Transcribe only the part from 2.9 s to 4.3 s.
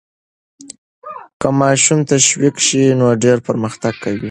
نو ډېر پرمختګ کوي.